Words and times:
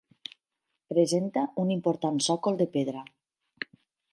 Presenta 0.93 1.43
un 1.65 1.73
important 1.75 2.17
sòcol 2.29 2.59
de 2.63 2.69
pedra. 2.77 3.05